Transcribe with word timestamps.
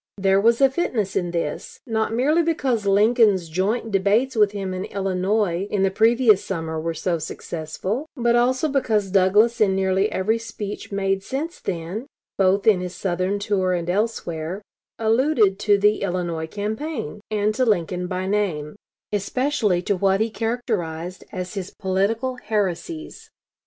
There 0.17 0.41
was 0.41 0.61
a 0.61 0.69
fitness 0.71 1.15
in 1.15 1.29
this, 1.29 1.79
not 1.85 2.11
merely 2.11 2.41
because 2.41 2.87
Lincoln's 2.87 3.47
joint 3.47 3.91
debates 3.91 4.35
with 4.35 4.51
him 4.51 4.73
in 4.73 4.85
Illinois 4.85 5.67
in 5.69 5.83
the 5.83 5.91
previous 5.91 6.43
summer 6.43 6.81
were 6.81 6.95
so 6.95 7.19
successful, 7.19 8.07
but 8.17 8.35
also 8.35 8.67
because 8.67 9.11
Douglas 9.11 9.61
in 9.61 9.75
nearly 9.75 10.11
every 10.11 10.39
speech 10.39 10.91
made 10.91 11.21
since 11.21 11.59
then, 11.59 12.07
both 12.35 12.65
in 12.65 12.79
his 12.79 12.95
Southern 12.95 13.37
tour 13.37 13.73
and 13.73 13.91
elsewhere, 13.91 14.63
alluded 14.97 15.59
to 15.59 15.77
the 15.77 16.01
Illinois 16.01 16.47
campaign, 16.47 17.21
and 17.29 17.53
to 17.53 17.63
Lincoln 17.63 18.07
by 18.07 18.25
name, 18.25 18.77
especially 19.13 19.83
to 19.83 19.95
what 19.95 20.19
he 20.19 20.31
characterized 20.31 21.23
as 21.31 21.53
his 21.53 21.69
political 21.69 22.37
heresies. 22.37 23.29